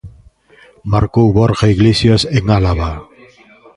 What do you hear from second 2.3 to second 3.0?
en Álava.